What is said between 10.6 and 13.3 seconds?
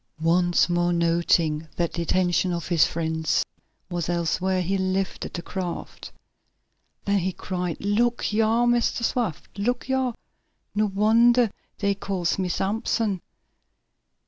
No wonder day calls me Sampson.